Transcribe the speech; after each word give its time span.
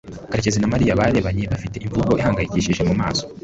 karekezi 0.31 0.59
na 0.59 0.71
mariya 0.73 0.97
bararebanye 0.99 1.43
bafite 1.53 1.75
imvugo 1.85 2.11
ihangayikishije 2.21 2.81
mu 2.89 2.93
maso 3.01 3.23